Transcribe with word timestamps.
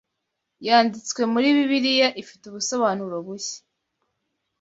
yanditswe 0.67 1.21
muri 1.33 1.47
Bibiliya 1.57 2.09
ifite 2.21 2.43
ubusobanuro 2.47 3.15
bushya. 3.25 3.59